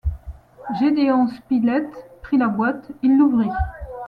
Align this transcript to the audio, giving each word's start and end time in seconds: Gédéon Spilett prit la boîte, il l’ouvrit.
Gédéon 0.79 1.27
Spilett 1.27 1.87
prit 2.23 2.39
la 2.39 2.47
boîte, 2.47 2.89
il 3.03 3.19
l’ouvrit. 3.19 3.49